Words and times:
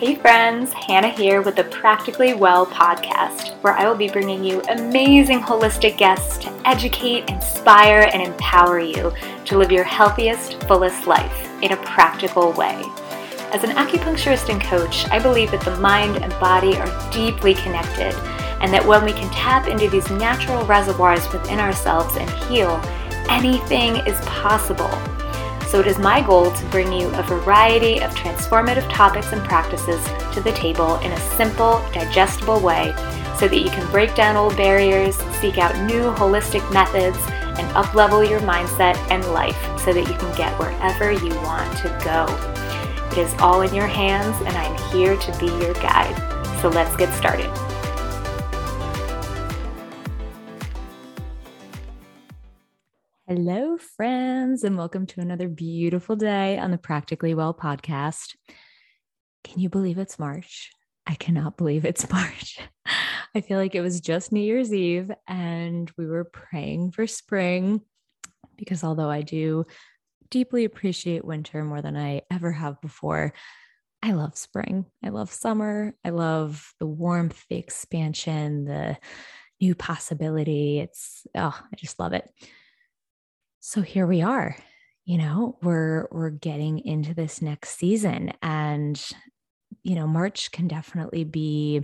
Hey 0.00 0.14
friends, 0.14 0.72
Hannah 0.72 1.10
here 1.10 1.42
with 1.42 1.56
the 1.56 1.64
Practically 1.64 2.32
Well 2.32 2.64
podcast, 2.64 3.52
where 3.62 3.74
I 3.74 3.86
will 3.86 3.98
be 3.98 4.08
bringing 4.08 4.42
you 4.42 4.62
amazing 4.70 5.40
holistic 5.40 5.98
guests 5.98 6.38
to 6.38 6.50
educate, 6.64 7.28
inspire, 7.28 8.08
and 8.10 8.22
empower 8.22 8.80
you 8.80 9.12
to 9.44 9.58
live 9.58 9.70
your 9.70 9.84
healthiest, 9.84 10.64
fullest 10.64 11.06
life 11.06 11.50
in 11.62 11.72
a 11.72 11.76
practical 11.84 12.52
way. 12.52 12.82
As 13.52 13.62
an 13.62 13.76
acupuncturist 13.76 14.48
and 14.48 14.62
coach, 14.62 15.06
I 15.10 15.18
believe 15.18 15.50
that 15.50 15.60
the 15.66 15.76
mind 15.76 16.16
and 16.24 16.32
body 16.40 16.78
are 16.78 17.10
deeply 17.12 17.52
connected, 17.52 18.14
and 18.62 18.72
that 18.72 18.86
when 18.86 19.04
we 19.04 19.12
can 19.12 19.30
tap 19.34 19.68
into 19.68 19.90
these 19.90 20.10
natural 20.12 20.64
reservoirs 20.64 21.30
within 21.30 21.60
ourselves 21.60 22.16
and 22.16 22.30
heal, 22.44 22.80
anything 23.28 23.96
is 24.06 24.18
possible. 24.22 24.88
So 25.70 25.78
it 25.78 25.86
is 25.86 26.00
my 26.00 26.20
goal 26.20 26.50
to 26.50 26.66
bring 26.66 26.92
you 26.92 27.06
a 27.14 27.22
variety 27.22 28.00
of 28.00 28.10
transformative 28.16 28.90
topics 28.90 29.32
and 29.32 29.40
practices 29.44 30.04
to 30.34 30.40
the 30.40 30.50
table 30.50 30.96
in 30.96 31.12
a 31.12 31.20
simple, 31.36 31.80
digestible 31.92 32.58
way 32.58 32.92
so 33.38 33.46
that 33.46 33.60
you 33.60 33.70
can 33.70 33.88
break 33.92 34.16
down 34.16 34.36
old 34.36 34.56
barriers, 34.56 35.14
seek 35.40 35.58
out 35.58 35.78
new 35.86 36.10
holistic 36.14 36.68
methods, 36.72 37.16
and 37.60 37.70
uplevel 37.76 38.28
your 38.28 38.40
mindset 38.40 38.96
and 39.12 39.24
life 39.26 39.56
so 39.78 39.92
that 39.92 40.08
you 40.08 40.14
can 40.16 40.36
get 40.36 40.58
wherever 40.58 41.12
you 41.12 41.34
want 41.42 41.70
to 41.78 41.88
go. 42.04 42.26
It 43.12 43.18
is 43.18 43.32
all 43.40 43.62
in 43.62 43.72
your 43.72 43.86
hands, 43.86 44.36
and 44.44 44.56
I'm 44.56 44.76
here 44.92 45.16
to 45.16 45.38
be 45.38 45.46
your 45.64 45.74
guide. 45.74 46.16
So 46.60 46.68
let's 46.68 46.96
get 46.96 47.14
started. 47.14 47.48
Hello, 53.32 53.78
friends, 53.78 54.64
and 54.64 54.76
welcome 54.76 55.06
to 55.06 55.20
another 55.20 55.46
beautiful 55.48 56.16
day 56.16 56.58
on 56.58 56.72
the 56.72 56.78
Practically 56.78 57.32
Well 57.32 57.54
podcast. 57.54 58.34
Can 59.44 59.60
you 59.60 59.68
believe 59.68 59.98
it's 59.98 60.18
March? 60.18 60.72
I 61.06 61.14
cannot 61.14 61.56
believe 61.56 61.84
it's 61.84 62.10
March. 62.10 62.58
I 63.32 63.40
feel 63.40 63.56
like 63.56 63.76
it 63.76 63.82
was 63.82 64.00
just 64.00 64.32
New 64.32 64.40
Year's 64.40 64.74
Eve 64.74 65.12
and 65.28 65.88
we 65.96 66.08
were 66.08 66.24
praying 66.24 66.90
for 66.90 67.06
spring 67.06 67.82
because 68.56 68.82
although 68.82 69.08
I 69.08 69.22
do 69.22 69.64
deeply 70.28 70.64
appreciate 70.64 71.24
winter 71.24 71.62
more 71.62 71.82
than 71.82 71.96
I 71.96 72.22
ever 72.32 72.50
have 72.50 72.80
before, 72.80 73.32
I 74.02 74.10
love 74.10 74.36
spring. 74.36 74.86
I 75.04 75.10
love 75.10 75.32
summer. 75.32 75.94
I 76.04 76.10
love 76.10 76.74
the 76.80 76.86
warmth, 76.86 77.44
the 77.48 77.58
expansion, 77.58 78.64
the 78.64 78.98
new 79.60 79.76
possibility. 79.76 80.80
It's, 80.80 81.28
oh, 81.36 81.56
I 81.56 81.76
just 81.76 82.00
love 82.00 82.12
it 82.12 82.28
so 83.60 83.82
here 83.82 84.06
we 84.06 84.22
are 84.22 84.56
you 85.04 85.18
know 85.18 85.58
we're 85.62 86.08
we're 86.10 86.30
getting 86.30 86.78
into 86.80 87.14
this 87.14 87.42
next 87.42 87.78
season 87.78 88.32
and 88.42 89.02
you 89.82 89.94
know 89.94 90.06
march 90.06 90.50
can 90.50 90.68
definitely 90.68 91.24
be 91.24 91.82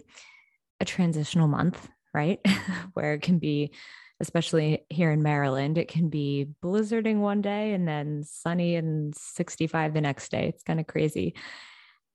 a 0.81 0.85
transitional 0.85 1.49
month 1.49 1.89
right? 2.17 2.41
Where 2.95 3.13
it 3.13 3.23
can 3.23 3.39
be 3.39 3.73
especially 4.21 4.87
here 4.89 5.13
in 5.13 5.23
maryland 5.23 5.77
it 5.77 5.89
can 5.89 6.09
be 6.09 6.47
blizzarding 6.63 7.19
one 7.19 7.43
day 7.43 7.75
and 7.75 7.87
then 7.87 8.25
sunny 8.25 8.77
and 8.77 9.15
65 9.15 9.93
the 9.93 10.01
next 10.01 10.31
day. 10.31 10.49
It's 10.49 10.63
kind 10.63 10.81
of 10.81 10.87
crazy. 10.87 11.35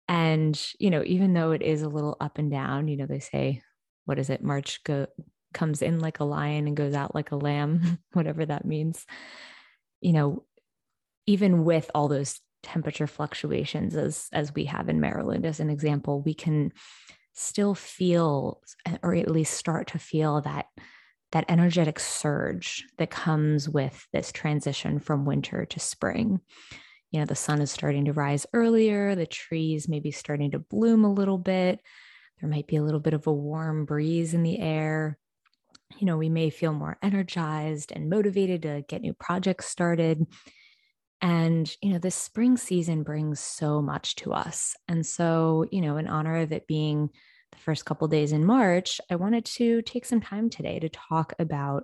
And 0.08 0.60
you 0.80 0.90
know 0.90 1.04
even 1.06 1.34
though 1.34 1.52
it 1.52 1.62
is 1.62 1.84
a 1.84 1.90
little 1.90 2.18
up 2.20 2.40
and 2.40 2.50
down 2.50 2.88
you 2.88 2.98
know 2.98 3.06
they 3.06 3.20
say 3.20 3.62
what 4.06 4.18
is 4.18 4.32
it? 4.32 4.44
March 4.44 4.84
go 4.84 5.06
comes 5.54 5.82
in 5.82 6.00
like 6.00 6.20
a 6.20 6.26
lion 6.26 6.68
and 6.68 6.78
goes 6.78 6.94
out 6.94 7.16
like 7.16 7.32
a 7.32 7.36
lamb 7.36 8.00
whatever 8.14 8.46
that 8.46 8.66
means 8.66 9.06
you 10.02 10.14
know, 10.14 10.44
even 11.28 11.64
with 11.64 11.90
all 11.96 12.08
those 12.08 12.42
temperature 12.64 13.08
fluctuations 13.08 13.96
as 13.96 14.28
as 14.34 14.54
we 14.54 14.66
have 14.66 14.90
in 14.90 15.00
Maryland 15.00 15.46
as 15.46 15.60
an 15.60 15.70
example, 15.70 16.22
we 16.22 16.34
can 16.34 16.74
still 17.34 17.74
feel 17.74 18.60
or 19.02 19.16
at 19.16 19.32
least 19.32 19.54
start 19.54 19.88
to 19.88 20.00
feel 20.00 20.42
that 20.42 20.66
that 21.32 21.46
energetic 21.48 21.98
surge 21.98 22.84
that 22.98 23.10
comes 23.10 23.70
with 23.70 24.06
this 24.12 24.34
transition 24.34 25.00
from 25.00 25.24
winter 25.24 25.66
to 25.66 25.80
spring. 25.80 26.42
You 27.12 27.20
know, 27.20 27.26
the 27.26 27.36
sun 27.36 27.62
is 27.62 27.72
starting 27.72 28.06
to 28.06 28.14
rise 28.14 28.46
earlier, 28.54 29.16
the 29.16 29.26
trees 29.26 29.88
may 29.88 30.00
be 30.00 30.12
starting 30.12 30.52
to 30.52 30.60
bloom 30.60 31.06
a 31.06 31.14
little 31.14 31.38
bit. 31.38 31.80
There 32.40 32.50
might 32.50 32.68
be 32.68 32.76
a 32.76 32.84
little 32.84 33.00
bit 33.00 33.14
of 33.14 33.28
a 33.28 33.34
warm 33.34 33.86
breeze 33.86 34.34
in 34.34 34.44
the 34.44 34.60
air 34.60 35.18
you 36.00 36.06
know, 36.06 36.18
we 36.18 36.30
may 36.30 36.50
feel 36.50 36.74
more 36.74 36.98
energized 37.02 37.92
and 37.92 38.10
motivated 38.10 38.64
to 38.64 38.84
get 38.88 39.02
new 39.02 39.14
projects 39.14 39.68
started. 39.68 40.26
And, 41.22 41.74
you 41.82 41.94
know, 41.94 42.00
this 42.00 42.16
spring 42.16 42.58
season 42.58 43.04
brings 43.04 43.40
so 43.40 43.82
much 43.82 44.16
to 44.18 44.34
us. 44.34 44.76
And 44.88 45.06
so, 45.06 45.66
you 45.72 45.82
know, 45.82 45.98
in 45.98 46.08
honor 46.08 46.38
of 46.38 46.52
it 46.52 46.68
being 46.68 47.10
the 47.52 47.58
first 47.60 47.86
couple 47.86 48.08
days 48.08 48.32
in 48.32 48.46
March, 48.46 49.00
I 49.10 49.16
wanted 49.16 49.46
to 49.46 49.82
take 49.84 50.06
some 50.06 50.22
time 50.22 50.50
today 50.50 50.80
to 50.80 50.90
talk 50.90 51.34
about 51.38 51.84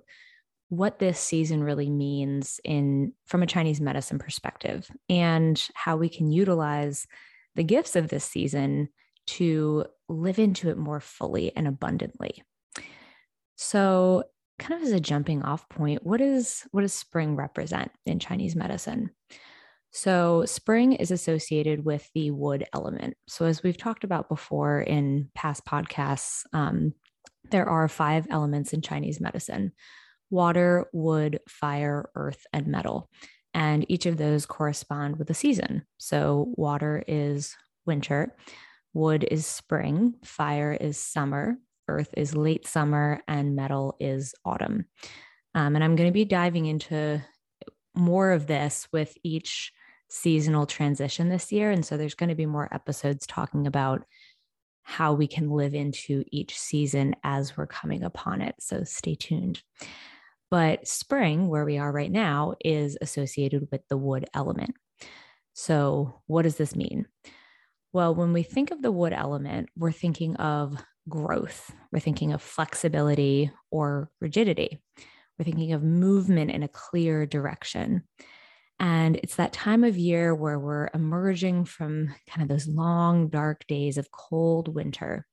what 0.69 0.99
this 0.99 1.19
season 1.19 1.63
really 1.63 1.89
means 1.89 2.59
in 2.63 3.13
from 3.25 3.43
a 3.43 3.47
Chinese 3.47 3.79
medicine 3.79 4.19
perspective 4.19 4.89
and 5.07 5.67
how 5.75 5.97
we 5.97 6.09
can 6.09 6.31
utilize 6.31 7.07
the 7.55 7.63
gifts 7.63 7.95
of 7.95 8.09
this 8.09 8.25
season 8.25 8.89
to 9.27 9.85
live 10.09 10.39
into 10.39 10.69
it 10.69 10.77
more 10.77 10.99
fully 10.99 11.55
and 11.55 11.67
abundantly. 11.67 12.43
So, 13.57 14.23
kind 14.59 14.79
of 14.79 14.87
as 14.87 14.93
a 14.93 14.99
jumping 14.99 15.41
off 15.41 15.67
point, 15.67 16.05
what 16.05 16.21
is 16.21 16.63
what 16.71 16.81
does 16.81 16.93
spring 16.93 17.35
represent 17.35 17.91
in 18.05 18.19
Chinese 18.19 18.55
medicine? 18.55 19.09
So, 19.91 20.45
spring 20.45 20.93
is 20.93 21.09
associated 21.09 21.83
with 21.83 22.07
the 22.13 22.29
wood 22.31 22.65
element. 22.73 23.15
So, 23.27 23.45
as 23.45 23.63
we've 23.63 23.77
talked 23.77 24.03
about 24.03 24.29
before 24.29 24.81
in 24.81 25.29
past 25.33 25.65
podcasts, 25.65 26.43
um, 26.53 26.93
there 27.49 27.67
are 27.67 27.87
five 27.87 28.27
elements 28.29 28.73
in 28.73 28.81
Chinese 28.81 29.19
medicine 29.19 29.73
water, 30.29 30.87
wood, 30.93 31.39
fire, 31.47 32.09
earth, 32.13 32.45
and 32.51 32.67
metal. 32.67 33.09
And 33.53 33.85
each 33.89 34.05
of 34.05 34.17
those 34.17 34.45
correspond 34.45 35.17
with 35.17 35.29
a 35.29 35.33
season. 35.33 35.83
So, 35.97 36.53
water 36.55 37.03
is 37.07 37.55
winter, 37.87 38.35
wood 38.93 39.25
is 39.31 39.47
spring, 39.47 40.13
fire 40.23 40.73
is 40.73 40.99
summer, 40.99 41.57
earth 41.87 42.13
is 42.17 42.35
late 42.35 42.67
summer 42.67 43.21
and 43.27 43.55
metal 43.55 43.95
is 43.99 44.33
autumn. 44.45 44.85
Um, 45.55 45.75
and 45.75 45.83
I'm 45.83 45.95
going 45.95 46.09
to 46.09 46.13
be 46.13 46.25
diving 46.25 46.65
into 46.65 47.21
more 47.95 48.31
of 48.31 48.47
this 48.47 48.87
with 48.91 49.17
each 49.23 49.71
seasonal 50.09 50.65
transition 50.65 51.29
this 51.29 51.51
year. 51.51 51.71
And 51.71 51.85
so 51.85 51.97
there's 51.97 52.15
going 52.15 52.29
to 52.29 52.35
be 52.35 52.45
more 52.45 52.73
episodes 52.73 53.27
talking 53.27 53.67
about 53.67 54.05
how 54.83 55.13
we 55.13 55.27
can 55.27 55.49
live 55.49 55.73
into 55.73 56.23
each 56.31 56.57
season 56.57 57.15
as 57.23 57.57
we're 57.57 57.67
coming 57.67 58.03
upon 58.03 58.41
it. 58.41 58.55
So 58.59 58.83
stay 58.83 59.15
tuned. 59.15 59.61
But 60.49 60.87
spring, 60.87 61.49
where 61.49 61.65
we 61.65 61.77
are 61.77 61.91
right 61.91 62.11
now, 62.11 62.53
is 62.63 62.97
associated 63.01 63.67
with 63.69 63.81
the 63.89 63.97
wood 63.97 64.29
element. 64.33 64.75
So, 65.53 66.21
what 66.27 66.43
does 66.43 66.55
this 66.55 66.73
mean? 66.73 67.05
Well, 67.91 68.15
when 68.15 68.31
we 68.31 68.43
think 68.43 68.71
of 68.71 68.81
the 68.81 68.91
wood 68.91 69.11
element, 69.11 69.67
we're 69.75 69.91
thinking 69.91 70.37
of 70.37 70.81
growth. 71.07 71.71
We're 71.91 71.99
thinking 71.99 72.33
of 72.33 72.41
flexibility 72.41 73.51
or 73.71 74.09
rigidity. 74.21 74.79
We're 75.37 75.45
thinking 75.45 75.73
of 75.73 75.83
movement 75.83 76.51
in 76.51 76.63
a 76.63 76.67
clear 76.67 77.25
direction. 77.25 78.03
And 78.79 79.15
it's 79.17 79.35
that 79.35 79.53
time 79.53 79.83
of 79.83 79.97
year 79.97 80.35
where 80.35 80.59
we're 80.59 80.89
emerging 80.93 81.65
from 81.65 82.13
kind 82.29 82.43
of 82.43 82.47
those 82.47 82.67
long, 82.67 83.29
dark 83.29 83.65
days 83.67 83.97
of 83.97 84.11
cold 84.11 84.73
winter. 84.73 85.25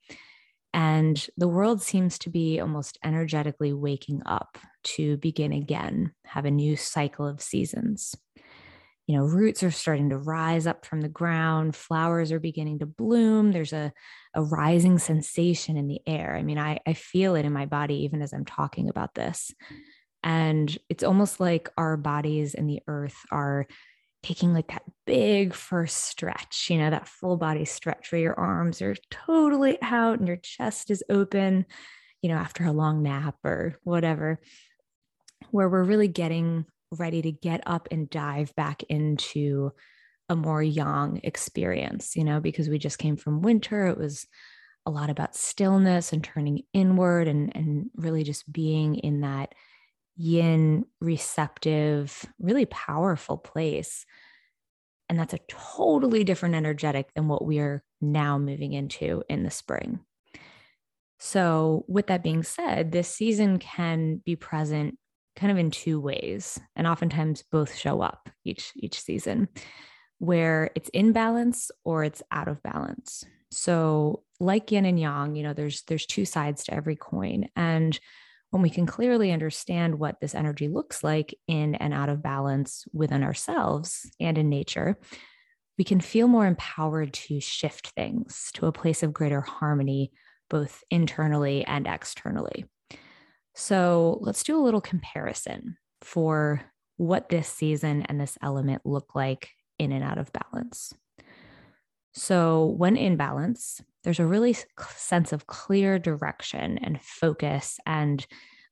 And 0.72 1.24
the 1.36 1.48
world 1.48 1.82
seems 1.82 2.18
to 2.20 2.30
be 2.30 2.58
almost 2.58 2.98
energetically 3.04 3.72
waking 3.72 4.22
up 4.26 4.58
to 4.84 5.18
begin 5.18 5.52
again, 5.52 6.12
have 6.24 6.46
a 6.46 6.50
new 6.50 6.76
cycle 6.76 7.26
of 7.26 7.40
seasons 7.40 8.14
you 9.06 9.16
know 9.16 9.24
roots 9.24 9.62
are 9.62 9.70
starting 9.70 10.10
to 10.10 10.18
rise 10.18 10.66
up 10.66 10.86
from 10.86 11.00
the 11.00 11.08
ground 11.08 11.76
flowers 11.76 12.32
are 12.32 12.40
beginning 12.40 12.78
to 12.78 12.86
bloom 12.86 13.52
there's 13.52 13.72
a, 13.72 13.92
a 14.34 14.42
rising 14.42 14.98
sensation 14.98 15.76
in 15.76 15.88
the 15.88 16.00
air. 16.06 16.34
I 16.36 16.42
mean 16.42 16.58
I, 16.58 16.80
I 16.86 16.94
feel 16.94 17.34
it 17.34 17.44
in 17.44 17.52
my 17.52 17.66
body 17.66 18.04
even 18.04 18.22
as 18.22 18.32
i'm 18.32 18.44
talking 18.44 18.88
about 18.88 19.14
this. 19.14 19.52
And 20.22 20.76
it's 20.88 21.04
almost 21.04 21.38
like 21.38 21.68
our 21.76 21.98
bodies 21.98 22.54
and 22.54 22.68
the 22.68 22.80
earth 22.86 23.16
are 23.30 23.66
taking 24.22 24.54
like 24.54 24.68
that 24.68 24.82
big 25.06 25.52
first 25.52 25.98
stretch 25.98 26.68
you 26.70 26.78
know 26.78 26.88
that 26.88 27.06
full 27.06 27.36
body 27.36 27.66
stretch 27.66 28.10
where 28.10 28.22
your 28.22 28.40
arms 28.40 28.80
are 28.80 28.96
totally 29.10 29.76
out 29.82 30.18
and 30.18 30.26
your 30.26 30.38
chest 30.38 30.90
is 30.90 31.04
open 31.10 31.66
you 32.22 32.30
know 32.30 32.36
after 32.36 32.64
a 32.64 32.72
long 32.72 33.02
nap 33.02 33.36
or 33.44 33.78
whatever 33.84 34.40
where 35.50 35.68
we're 35.68 35.84
really 35.84 36.08
getting 36.08 36.64
ready 36.94 37.22
to 37.22 37.32
get 37.32 37.62
up 37.66 37.88
and 37.90 38.10
dive 38.10 38.54
back 38.54 38.82
into 38.84 39.72
a 40.28 40.36
more 40.36 40.62
yang 40.62 41.20
experience, 41.22 42.16
you 42.16 42.24
know, 42.24 42.40
because 42.40 42.68
we 42.68 42.78
just 42.78 42.98
came 42.98 43.16
from 43.16 43.42
winter. 43.42 43.86
It 43.86 43.98
was 43.98 44.26
a 44.86 44.90
lot 44.90 45.10
about 45.10 45.36
stillness 45.36 46.12
and 46.12 46.22
turning 46.22 46.62
inward 46.72 47.28
and, 47.28 47.54
and 47.54 47.90
really 47.94 48.22
just 48.22 48.50
being 48.50 48.96
in 48.96 49.22
that 49.22 49.54
yin 50.16 50.84
receptive, 51.00 52.24
really 52.38 52.66
powerful 52.66 53.36
place. 53.36 54.06
And 55.08 55.18
that's 55.18 55.34
a 55.34 55.40
totally 55.48 56.24
different 56.24 56.54
energetic 56.54 57.12
than 57.14 57.28
what 57.28 57.44
we 57.44 57.58
are 57.58 57.82
now 58.00 58.38
moving 58.38 58.72
into 58.72 59.22
in 59.28 59.42
the 59.42 59.50
spring. 59.50 60.00
So, 61.18 61.84
with 61.88 62.08
that 62.08 62.22
being 62.22 62.42
said, 62.42 62.92
this 62.92 63.08
season 63.08 63.58
can 63.58 64.16
be 64.24 64.36
present 64.36 64.98
kind 65.36 65.50
of 65.52 65.58
in 65.58 65.70
two 65.70 66.00
ways, 66.00 66.60
and 66.76 66.86
oftentimes 66.86 67.44
both 67.50 67.74
show 67.74 68.00
up 68.00 68.28
each 68.44 68.72
each 68.76 69.00
season, 69.00 69.48
where 70.18 70.70
it's 70.74 70.88
in 70.90 71.12
balance 71.12 71.70
or 71.84 72.04
it's 72.04 72.22
out 72.30 72.48
of 72.48 72.62
balance. 72.62 73.24
So, 73.50 74.22
like 74.40 74.72
yin 74.72 74.84
and 74.84 74.98
yang, 74.98 75.36
you 75.36 75.42
know, 75.42 75.52
there's 75.54 75.82
there's 75.82 76.06
two 76.06 76.24
sides 76.24 76.64
to 76.64 76.74
every 76.74 76.96
coin, 76.96 77.48
and 77.56 77.98
when 78.50 78.62
we 78.62 78.70
can 78.70 78.86
clearly 78.86 79.32
understand 79.32 79.98
what 79.98 80.20
this 80.20 80.32
energy 80.32 80.68
looks 80.68 81.02
like 81.02 81.34
in 81.48 81.74
and 81.74 81.92
out 81.92 82.08
of 82.08 82.22
balance 82.22 82.84
within 82.92 83.24
ourselves 83.24 84.08
and 84.20 84.38
in 84.38 84.48
nature, 84.48 84.96
we 85.76 85.82
can 85.82 86.00
feel 86.00 86.28
more 86.28 86.46
empowered 86.46 87.12
to 87.12 87.40
shift 87.40 87.88
things 87.88 88.50
to 88.54 88.66
a 88.66 88.72
place 88.72 89.02
of 89.02 89.12
greater 89.12 89.40
harmony, 89.40 90.12
both 90.48 90.84
internally 90.88 91.64
and 91.64 91.88
externally. 91.88 92.64
So 93.54 94.18
let's 94.20 94.42
do 94.42 94.58
a 94.58 94.62
little 94.62 94.80
comparison 94.80 95.76
for 96.00 96.60
what 96.96 97.28
this 97.28 97.48
season 97.48 98.02
and 98.02 98.20
this 98.20 98.38
element 98.42 98.82
look 98.84 99.14
like 99.14 99.50
in 99.78 99.92
and 99.92 100.04
out 100.04 100.18
of 100.18 100.32
balance. 100.32 100.92
So, 102.16 102.66
when 102.66 102.96
in 102.96 103.16
balance, 103.16 103.80
there's 104.04 104.20
a 104.20 104.26
really 104.26 104.56
sense 104.94 105.32
of 105.32 105.48
clear 105.48 105.98
direction 105.98 106.78
and 106.78 107.02
focus 107.02 107.80
and 107.86 108.24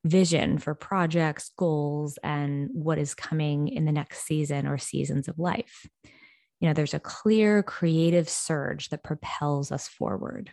vision 0.05 0.59
for 0.59 0.75
projects, 0.75 1.51
goals, 1.57 2.19
and 2.23 2.71
what 2.73 2.99
is 2.99 3.15
coming 3.15 3.67
in 3.69 3.85
the 3.85 3.93
next 3.93 4.27
season 4.27 4.69
or 4.69 4.79
seasons 4.79 5.27
of 5.27 5.39
life. 5.39 5.87
You 6.61 6.69
know, 6.69 6.75
there's 6.75 6.95
a 6.95 7.01
clear 7.01 7.65
creative 7.65 8.29
surge 8.29 8.91
that 8.91 9.03
propels 9.03 9.73
us 9.73 9.89
forward. 9.89 10.53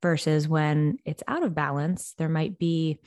Versus 0.00 0.46
when 0.46 0.98
it's 1.04 1.24
out 1.26 1.42
of 1.42 1.54
balance, 1.54 2.14
there 2.18 2.28
might 2.28 2.58
be 2.58 2.98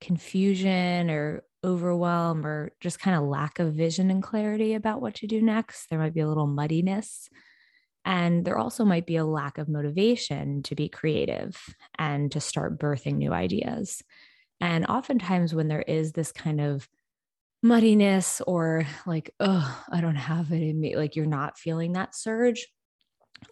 confusion 0.00 1.08
or 1.08 1.44
overwhelm 1.64 2.44
or 2.44 2.72
just 2.80 2.98
kind 2.98 3.16
of 3.16 3.22
lack 3.22 3.60
of 3.60 3.74
vision 3.74 4.10
and 4.10 4.22
clarity 4.22 4.74
about 4.74 5.00
what 5.00 5.14
to 5.16 5.28
do 5.28 5.40
next. 5.40 5.88
There 5.88 5.98
might 5.98 6.14
be 6.14 6.20
a 6.20 6.28
little 6.28 6.48
muddiness. 6.48 7.28
And 8.04 8.44
there 8.44 8.58
also 8.58 8.84
might 8.84 9.06
be 9.06 9.16
a 9.16 9.24
lack 9.24 9.58
of 9.58 9.68
motivation 9.68 10.64
to 10.64 10.74
be 10.74 10.88
creative 10.88 11.56
and 11.96 12.32
to 12.32 12.40
start 12.40 12.78
birthing 12.78 13.18
new 13.18 13.32
ideas. 13.32 14.02
And 14.60 14.86
oftentimes, 14.86 15.54
when 15.54 15.68
there 15.68 15.82
is 15.82 16.12
this 16.12 16.32
kind 16.32 16.60
of 16.60 16.88
muddiness 17.62 18.40
or 18.44 18.86
like, 19.06 19.32
oh, 19.38 19.84
I 19.90 20.00
don't 20.00 20.16
have 20.16 20.50
it 20.52 20.62
in 20.62 20.80
me, 20.80 20.96
like 20.96 21.14
you're 21.14 21.26
not 21.26 21.58
feeling 21.58 21.92
that 21.92 22.16
surge, 22.16 22.66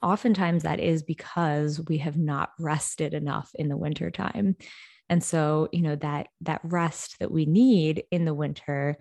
oftentimes 0.03 0.63
that 0.63 0.81
is 0.81 1.03
because 1.03 1.81
we 1.89 1.99
have 1.99 2.17
not 2.17 2.51
rested 2.59 3.15
enough 3.15 3.51
in 3.55 3.69
the 3.69 3.77
winter 3.77 4.11
time. 4.11 4.57
And 5.09 5.23
so, 5.23 5.69
you 5.73 5.83
know, 5.83 5.97
that 5.97 6.29
that 6.43 6.61
rest 6.63 7.19
that 7.19 7.33
we 7.33 7.47
need 7.47 8.05
in 8.11 8.25
the 8.25 8.35
winter 8.35 8.97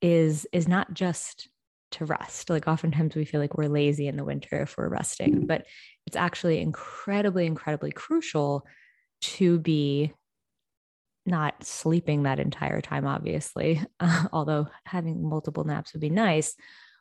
is 0.00 0.46
is 0.52 0.68
not 0.68 0.92
just 0.92 1.48
to 1.92 2.04
rest. 2.04 2.50
Like 2.50 2.68
oftentimes 2.68 3.14
we 3.14 3.24
feel 3.24 3.40
like 3.40 3.56
we're 3.56 3.68
lazy 3.68 4.08
in 4.08 4.16
the 4.16 4.24
winter 4.24 4.62
if 4.62 4.76
we're 4.76 4.88
resting, 4.88 5.46
but 5.46 5.66
it's 6.06 6.16
actually 6.16 6.60
incredibly 6.60 7.46
incredibly 7.46 7.92
crucial 7.92 8.66
to 9.22 9.58
be 9.58 10.12
not 11.24 11.62
sleeping 11.64 12.24
that 12.24 12.40
entire 12.40 12.80
time, 12.80 13.06
obviously, 13.06 13.80
uh, 14.00 14.24
although 14.32 14.66
having 14.84 15.26
multiple 15.26 15.64
naps 15.64 15.92
would 15.92 16.00
be 16.00 16.10
nice. 16.10 16.54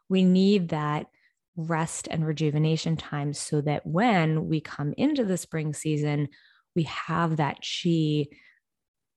We 0.09 0.23
need 0.23 0.69
that 0.69 1.07
rest 1.55 2.07
and 2.09 2.25
rejuvenation 2.25 2.95
time 2.97 3.33
so 3.33 3.61
that 3.61 3.85
when 3.85 4.47
we 4.47 4.61
come 4.61 4.93
into 4.97 5.25
the 5.25 5.37
spring 5.37 5.73
season, 5.73 6.29
we 6.75 6.83
have 6.83 7.37
that 7.37 7.59
chi 7.61 8.25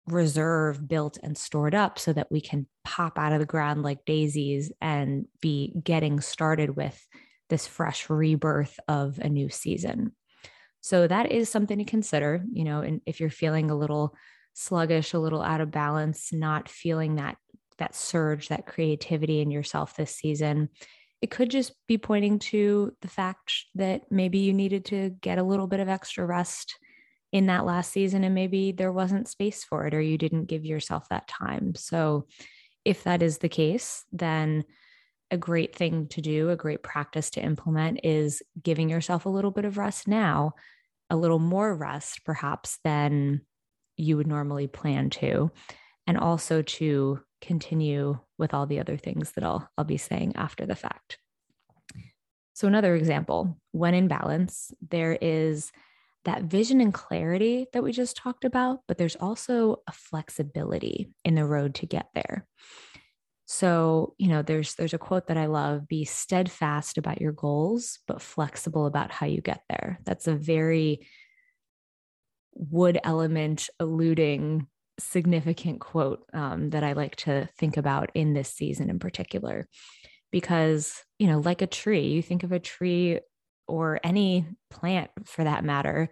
reserve 0.07 0.87
built 0.87 1.19
and 1.23 1.37
stored 1.37 1.75
up 1.75 1.99
so 1.99 2.13
that 2.13 2.31
we 2.31 2.41
can 2.41 2.67
pop 2.85 3.19
out 3.19 3.33
of 3.33 3.41
the 3.41 3.47
ground 3.47 3.83
like 3.83 4.05
daisies 4.05 4.71
and 4.81 5.27
be 5.41 5.73
getting 5.83 6.21
started 6.21 6.77
with 6.77 7.07
this 7.49 7.67
fresh 7.67 8.11
rebirth 8.11 8.79
of 8.89 9.19
a 9.19 9.29
new 9.29 9.49
season. 9.49 10.13
So 10.81 11.07
that 11.07 11.33
is 11.33 11.49
something 11.49 11.79
to 11.79 11.85
consider, 11.85 12.45
you 12.53 12.65
know, 12.65 12.81
and 12.81 13.01
if 13.07 13.21
you're 13.21 13.31
feeling 13.31 13.71
a 13.71 13.77
little 13.77 14.15
sluggish, 14.53 15.15
a 15.15 15.19
little 15.19 15.41
out 15.41 15.63
of 15.63 15.71
balance, 15.71 16.33
not 16.33 16.69
feeling 16.69 17.17
that 17.17 17.37
that 17.79 17.95
surge, 17.95 18.49
that 18.49 18.67
creativity 18.67 19.41
in 19.41 19.51
yourself 19.51 19.97
this 19.97 20.15
season, 20.15 20.69
it 21.25 21.31
could 21.31 21.51
just 21.51 21.73
be 21.89 21.97
pointing 21.97 22.39
to 22.39 22.95
the 23.01 23.09
fact 23.09 23.65
that 23.75 24.03
maybe 24.11 24.41
you 24.41 24.53
needed 24.53 24.85
to 24.85 25.09
get 25.23 25.39
a 25.39 25.43
little 25.43 25.67
bit 25.67 25.81
of 25.81 25.89
extra 25.89 26.27
rest 26.27 26.79
in 27.33 27.47
that 27.47 27.65
last 27.65 27.93
season 27.93 28.25
and 28.25 28.35
maybe 28.35 28.73
there 28.73 28.93
wasn't 28.93 29.27
space 29.27 29.65
for 29.65 29.87
it 29.87 29.95
or 29.95 30.03
you 30.03 30.19
didn't 30.19 30.45
give 30.45 30.67
yourself 30.67 31.09
that 31.09 31.27
time. 31.27 31.75
So 31.77 32.27
if 32.85 33.05
that 33.05 33.23
is 33.23 33.39
the 33.39 33.49
case, 33.49 34.05
then 34.13 34.65
a 35.31 35.39
great 35.39 35.75
thing 35.75 36.09
to 36.09 36.21
do, 36.21 36.51
a 36.51 36.57
great 36.57 36.83
practice 36.83 37.31
to 37.31 37.43
implement 37.43 38.01
is 38.05 38.43
giving 38.63 38.91
yourself 38.91 39.25
a 39.25 39.31
little 39.31 39.51
bit 39.51 39.65
of 39.65 39.79
rest 39.79 40.07
now, 40.07 40.53
a 41.09 41.17
little 41.17 41.39
more 41.39 41.75
rest 41.75 42.21
perhaps 42.27 42.81
than 42.85 43.41
you 43.97 44.19
would 44.19 44.27
normally 44.27 44.67
plan 44.67 45.09
to, 45.09 45.51
and 46.07 46.19
also 46.19 46.61
to 46.61 47.21
continue 47.41 48.19
with 48.39 48.55
all 48.55 48.67
the 48.67 48.81
other 48.81 48.97
things 48.97 49.33
that 49.33 49.45
I'll, 49.45 49.69
I'll 49.77 49.85
be 49.85 49.97
saying 49.97 50.35
after 50.37 50.67
the 50.67 50.77
fact. 50.77 51.19
So, 52.55 52.69
another 52.69 52.95
example 52.95 53.59
when 53.73 53.95
in 53.95 54.09
balance, 54.09 54.73
there 54.89 55.19
is 55.21 55.73
that 56.25 56.45
vision 56.45 56.81
and 56.81 56.95
clarity 56.95 57.67
that 57.73 57.83
we 57.83 57.93
just 57.93 58.17
talked 58.17 58.45
about, 58.45 58.81
but 58.89 58.97
there's 58.97 59.17
also 59.17 59.83
a 59.87 59.93
flexibility 59.93 61.11
in 61.25 61.35
the 61.35 61.45
road 61.45 61.75
to 61.77 61.87
get 61.87 62.09
there. 62.15 62.47
So, 63.47 64.15
you 64.19 64.29
know, 64.29 64.43
there's 64.43 64.75
there's 64.75 64.95
a 64.95 64.99
quote 64.99 65.27
that 65.27 65.37
I 65.37 65.47
love, 65.47 65.87
be 65.87 66.05
steadfast 66.05 66.97
about 66.97 67.21
your 67.21 67.33
goals, 67.33 67.99
but 68.07 68.23
flexible 68.23 68.87
about 68.87 69.11
how 69.11 69.27
you 69.27 69.43
get 69.43 69.63
there. 69.69 69.99
That's 70.05 70.27
a 70.27 70.35
very 70.35 71.07
wood 72.55 72.99
element 73.05 73.69
alluding 73.79 74.67
significant 74.99 75.81
quote 75.81 76.25
um, 76.33 76.71
that 76.71 76.85
I 76.85 76.93
like 76.93 77.17
to 77.17 77.49
think 77.59 77.77
about 77.77 78.11
in 78.15 78.35
this 78.35 78.49
season 78.49 78.91
in 78.91 78.99
particular. 78.99 79.69
Because, 80.31 81.03
you 81.19 81.29
know, 81.29 81.39
like 81.39 81.63
a 81.63 81.67
tree, 81.67 82.09
you 82.09 82.23
think 82.23 82.43
of 82.43 82.53
a 82.53 82.59
tree 82.59 83.21
or 83.69 84.01
any 84.03 84.47
plant 84.71 85.11
for 85.25 85.45
that 85.45 85.65
matter 85.65 86.11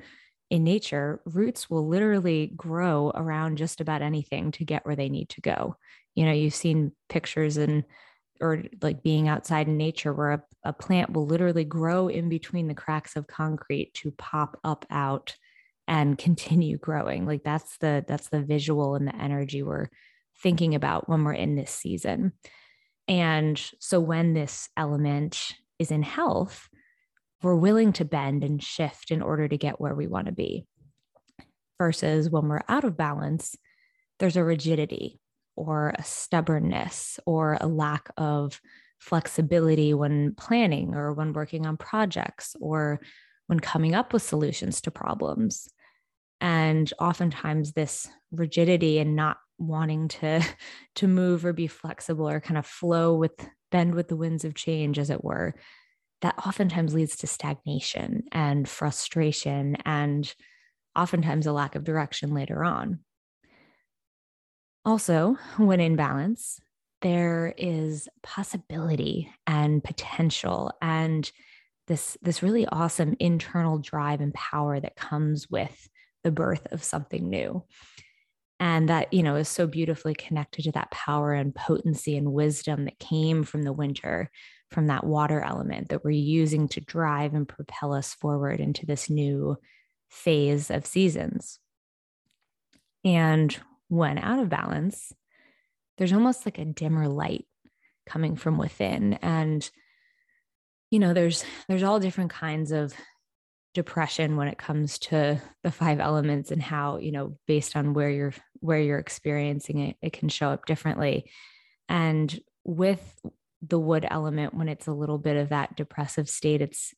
in 0.52 0.64
nature, 0.64 1.22
roots 1.24 1.70
will 1.70 1.88
literally 1.88 2.52
grow 2.54 3.10
around 3.14 3.56
just 3.56 3.80
about 3.80 4.02
anything 4.02 4.52
to 4.52 4.66
get 4.66 4.84
where 4.84 4.94
they 4.94 5.08
need 5.08 5.30
to 5.30 5.40
go. 5.40 5.76
You 6.14 6.26
know, 6.26 6.32
you've 6.32 6.54
seen 6.54 6.92
pictures 7.08 7.56
and 7.56 7.84
or 8.38 8.64
like 8.82 9.02
being 9.02 9.28
outside 9.28 9.66
in 9.66 9.78
nature 9.78 10.12
where 10.12 10.32
a, 10.32 10.42
a 10.64 10.72
plant 10.74 11.10
will 11.10 11.26
literally 11.26 11.64
grow 11.64 12.08
in 12.08 12.28
between 12.28 12.68
the 12.68 12.74
cracks 12.74 13.16
of 13.16 13.26
concrete 13.26 13.94
to 13.94 14.10
pop 14.10 14.58
up 14.62 14.84
out 14.90 15.34
and 15.88 16.18
continue 16.18 16.78
growing. 16.78 17.26
Like 17.26 17.42
that's 17.42 17.78
the 17.78 18.04
that's 18.06 18.28
the 18.28 18.42
visual 18.42 18.94
and 18.94 19.06
the 19.06 19.16
energy 19.16 19.62
we're 19.62 19.88
thinking 20.42 20.74
about 20.74 21.08
when 21.08 21.24
we're 21.24 21.32
in 21.32 21.54
this 21.54 21.70
season. 21.70 22.32
And 23.08 23.60
so 23.80 24.00
when 24.00 24.32
this 24.32 24.68
element 24.76 25.54
is 25.78 25.90
in 25.90 26.02
health 26.02 26.68
we're 27.42 27.56
willing 27.56 27.92
to 27.92 28.04
bend 28.04 28.44
and 28.44 28.62
shift 28.62 29.10
in 29.10 29.20
order 29.20 29.48
to 29.48 29.58
get 29.58 29.80
where 29.80 29.94
we 29.94 30.06
want 30.06 30.26
to 30.26 30.32
be. 30.32 30.64
Versus 31.78 32.30
when 32.30 32.48
we're 32.48 32.62
out 32.68 32.84
of 32.84 32.96
balance 32.96 33.56
there's 34.18 34.36
a 34.36 34.44
rigidity 34.44 35.18
or 35.56 35.92
a 35.98 36.04
stubbornness 36.04 37.18
or 37.26 37.58
a 37.60 37.66
lack 37.66 38.08
of 38.16 38.60
flexibility 39.00 39.92
when 39.92 40.32
planning 40.36 40.94
or 40.94 41.12
when 41.12 41.32
working 41.32 41.66
on 41.66 41.76
projects 41.76 42.54
or 42.60 43.00
when 43.52 43.60
coming 43.60 43.94
up 43.94 44.14
with 44.14 44.22
solutions 44.22 44.80
to 44.80 44.90
problems. 44.90 45.68
And 46.40 46.90
oftentimes, 46.98 47.72
this 47.72 48.08
rigidity 48.30 48.98
and 48.98 49.14
not 49.14 49.36
wanting 49.58 50.08
to, 50.08 50.42
to 50.94 51.06
move 51.06 51.44
or 51.44 51.52
be 51.52 51.66
flexible 51.66 52.26
or 52.26 52.40
kind 52.40 52.56
of 52.56 52.64
flow 52.64 53.14
with, 53.14 53.32
bend 53.70 53.94
with 53.94 54.08
the 54.08 54.16
winds 54.16 54.46
of 54.46 54.54
change, 54.54 54.98
as 54.98 55.10
it 55.10 55.22
were, 55.22 55.54
that 56.22 56.38
oftentimes 56.46 56.94
leads 56.94 57.14
to 57.16 57.26
stagnation 57.26 58.22
and 58.32 58.66
frustration 58.66 59.76
and 59.84 60.34
oftentimes 60.96 61.46
a 61.46 61.52
lack 61.52 61.74
of 61.74 61.84
direction 61.84 62.32
later 62.32 62.64
on. 62.64 63.00
Also, 64.86 65.36
when 65.58 65.78
in 65.78 65.94
balance, 65.94 66.58
there 67.02 67.52
is 67.58 68.08
possibility 68.22 69.30
and 69.46 69.84
potential 69.84 70.72
and 70.80 71.30
this 71.88 72.16
this 72.22 72.42
really 72.42 72.66
awesome 72.66 73.16
internal 73.18 73.78
drive 73.78 74.20
and 74.20 74.34
power 74.34 74.78
that 74.78 74.96
comes 74.96 75.50
with 75.50 75.88
the 76.22 76.30
birth 76.30 76.66
of 76.70 76.84
something 76.84 77.28
new 77.28 77.64
and 78.60 78.88
that 78.88 79.12
you 79.12 79.22
know 79.22 79.36
is 79.36 79.48
so 79.48 79.66
beautifully 79.66 80.14
connected 80.14 80.62
to 80.62 80.72
that 80.72 80.90
power 80.90 81.32
and 81.32 81.54
potency 81.54 82.16
and 82.16 82.32
wisdom 82.32 82.84
that 82.84 82.98
came 82.98 83.42
from 83.42 83.62
the 83.62 83.72
winter 83.72 84.30
from 84.72 84.86
that 84.86 85.04
water 85.04 85.40
element 85.40 85.90
that 85.90 86.04
we're 86.04 86.10
using 86.10 86.66
to 86.68 86.80
drive 86.80 87.34
and 87.34 87.48
propel 87.48 87.92
us 87.92 88.14
forward 88.14 88.58
into 88.58 88.86
this 88.86 89.08
new 89.10 89.56
phase 90.08 90.70
of 90.70 90.86
seasons. 90.86 91.60
And 93.04 93.56
when 93.88 94.18
out 94.18 94.38
of 94.38 94.48
balance, 94.48 95.12
there's 95.98 96.12
almost 96.12 96.46
like 96.46 96.58
a 96.58 96.64
dimmer 96.64 97.08
light 97.08 97.46
coming 98.06 98.36
from 98.36 98.58
within. 98.58 99.14
And, 99.14 99.68
you 100.92 100.98
know, 100.98 101.14
there's 101.14 101.42
there's 101.68 101.82
all 101.82 101.98
different 101.98 102.30
kinds 102.30 102.70
of 102.70 102.92
depression 103.72 104.36
when 104.36 104.48
it 104.48 104.58
comes 104.58 104.98
to 104.98 105.40
the 105.64 105.70
five 105.70 105.98
elements 106.00 106.50
and 106.50 106.62
how, 106.62 106.98
you 106.98 107.10
know, 107.10 107.38
based 107.46 107.74
on 107.74 107.94
where 107.94 108.10
you're 108.10 108.34
where 108.60 108.78
you're 108.78 108.98
experiencing 108.98 109.78
it, 109.78 109.96
it 110.02 110.12
can 110.12 110.28
show 110.28 110.50
up 110.50 110.66
differently. 110.66 111.30
And 111.88 112.38
with 112.64 113.18
the 113.66 113.78
wood 113.78 114.06
element, 114.08 114.52
when 114.52 114.68
it's 114.68 114.86
a 114.86 114.92
little 114.92 115.16
bit 115.16 115.38
of 115.38 115.48
that 115.48 115.76
depressive 115.76 116.28
state, 116.28 116.60
it's 116.60 116.92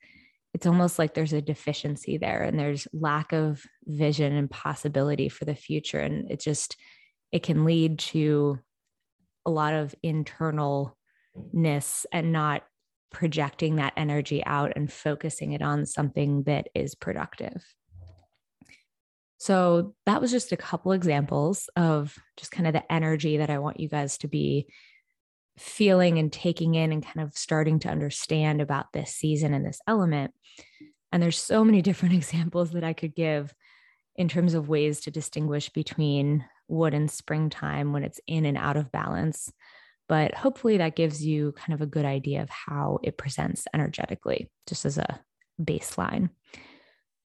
it's 0.53 0.67
almost 0.67 0.99
like 0.99 1.15
there's 1.15 1.33
a 1.33 1.41
deficiency 1.41 2.19
there 2.19 2.43
and 2.43 2.59
there's 2.59 2.89
lack 2.93 3.33
of 3.33 3.63
vision 3.85 4.33
and 4.33 4.51
possibility 4.51 5.29
for 5.29 5.45
the 5.45 5.55
future 5.55 6.01
and 6.01 6.31
it 6.33 6.41
just 6.41 6.77
it 7.31 7.45
can 7.45 7.65
lead 7.65 8.01
to 8.01 8.59
a 9.47 9.51
lot 9.51 9.73
of 9.73 9.95
internalness 10.05 10.95
and 12.13 12.33
not 12.33 12.65
projecting 13.11 13.77
that 13.77 13.93
energy 13.97 14.45
out 14.45 14.73
and 14.77 14.93
focusing 14.93 15.53
it 15.53 15.63
on 15.63 15.87
something 15.87 16.43
that 16.45 16.69
is 16.75 16.95
productive 16.95 17.65
so 19.39 19.95
that 20.07 20.21
was 20.21 20.31
just 20.31 20.53
a 20.53 20.57
couple 20.57 20.93
examples 20.93 21.69
of 21.77 22.17
just 22.37 22.51
kind 22.51 22.67
of 22.67 22.73
the 22.73 22.93
energy 22.93 23.37
that 23.37 23.51
i 23.51 23.59
want 23.59 23.81
you 23.81 23.89
guys 23.89 24.19
to 24.19 24.29
be 24.29 24.67
feeling 25.59 26.19
and 26.19 26.33
taking 26.33 26.75
in 26.75 26.93
and 26.93 27.05
kind 27.05 27.27
of 27.27 27.37
starting 27.37 27.79
to 27.81 27.89
understand 27.89 28.61
about 28.61 28.93
this 28.93 29.15
season 29.15 29.55
and 29.55 29.65
this 29.65 29.81
element. 29.87 30.33
And 31.13 31.23
there's 31.23 31.39
so 31.39 31.65
many 31.65 31.83
different 31.83 32.15
examples 32.15 32.73
that 32.73 32.85
I 32.85 32.93
could 32.93 33.15
give 33.15 33.55
in 34.17 34.29
terms 34.29 34.55
of 34.55 34.69
ways 34.69 35.01
to 35.01 35.11
distinguish 35.11 35.71
between 35.71 36.45
wood 36.69 36.95
and 36.95 37.11
springtime 37.11 37.93
when 37.93 38.05
it's 38.05 38.21
in 38.27 38.47
and 38.47 38.57
out 38.57 38.77
of 38.77 38.93
balance. 38.93 39.53
But 40.09 40.35
hopefully 40.35 40.79
that 40.79 40.97
gives 40.97 41.25
you 41.25 41.53
kind 41.53 41.75
of 41.75 41.81
a 41.81 41.91
good 41.91 42.05
idea 42.05 42.43
of 42.43 42.51
how 42.51 42.99
it 43.03 43.17
presents 43.17 43.67
energetically, 43.73 44.51
just 44.67 44.85
as 44.85 44.99
a 44.99 45.21
baseline. 45.61 46.31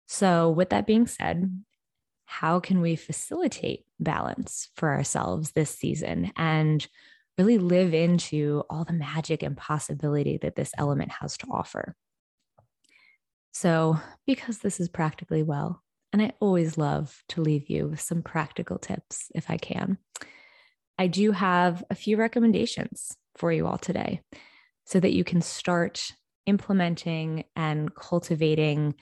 So, 0.06 0.50
with 0.50 0.70
that 0.70 0.86
being 0.86 1.06
said, 1.06 1.62
how 2.26 2.60
can 2.60 2.80
we 2.80 2.96
facilitate 2.96 3.84
balance 4.00 4.68
for 4.74 4.90
ourselves 4.90 5.52
this 5.52 5.70
season? 5.70 6.32
And 6.36 6.86
really 7.38 7.58
live 7.58 7.94
into 7.94 8.62
all 8.70 8.84
the 8.84 8.92
magic 8.92 9.42
and 9.42 9.56
possibility 9.56 10.38
that 10.38 10.56
this 10.56 10.72
element 10.76 11.10
has 11.20 11.36
to 11.38 11.46
offer. 11.50 11.96
So, 13.52 13.98
because 14.26 14.58
this 14.58 14.80
is 14.80 14.88
practically 14.88 15.42
well, 15.42 15.82
and 16.12 16.20
I 16.22 16.32
always 16.40 16.78
love 16.78 17.22
to 17.30 17.40
leave 17.40 17.68
you 17.68 17.88
with 17.88 18.00
some 18.00 18.22
practical 18.22 18.78
tips 18.78 19.30
if 19.34 19.50
I 19.50 19.56
can, 19.56 19.98
I 20.98 21.06
do 21.08 21.32
have 21.32 21.84
a 21.90 21.94
few 21.94 22.16
recommendations 22.16 23.16
for 23.36 23.52
you 23.52 23.66
all 23.66 23.78
today 23.78 24.20
so 24.84 25.00
that 25.00 25.12
you 25.12 25.24
can 25.24 25.40
start 25.40 26.12
implementing 26.46 27.44
and 27.56 27.94
cultivating 27.94 28.94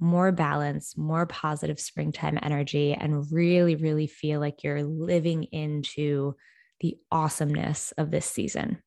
more 0.00 0.32
balance, 0.32 0.96
more 0.96 1.26
positive 1.26 1.78
springtime 1.78 2.38
energy, 2.42 2.92
and 2.92 3.30
really, 3.30 3.76
really 3.76 4.08
feel 4.08 4.40
like 4.40 4.64
you're 4.64 4.82
living 4.82 5.44
into 5.44 6.34
the 6.80 6.96
awesomeness 7.12 7.92
of 7.92 8.10
this 8.10 8.26
season. 8.26 8.82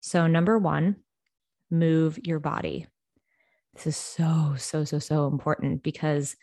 So, 0.00 0.26
number 0.26 0.58
one, 0.58 0.96
move 1.70 2.18
your 2.24 2.40
body. 2.40 2.88
This 3.74 3.86
is 3.86 3.96
so, 3.96 4.54
so, 4.58 4.84
so, 4.84 4.98
so 4.98 5.28
important 5.28 5.84
because 5.84 6.34